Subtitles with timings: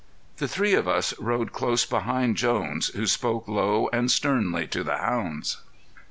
[0.37, 4.97] The three of us rode close behind Jones, who spoke low and sternly to the
[4.97, 5.57] hounds.